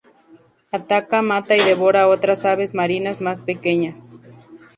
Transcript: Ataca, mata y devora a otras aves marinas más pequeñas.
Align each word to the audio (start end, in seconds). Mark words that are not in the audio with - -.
Ataca, 0.71 1.21
mata 1.21 1.55
y 1.55 1.63
devora 1.63 2.01
a 2.01 2.07
otras 2.07 2.43
aves 2.45 2.73
marinas 2.73 3.21
más 3.21 3.43
pequeñas. 3.43 4.13